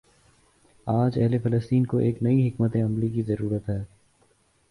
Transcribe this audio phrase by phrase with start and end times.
[0.87, 3.83] آج اہل فلسطین کو ایک نئی حکمت عملی کی ضرورت ہے۔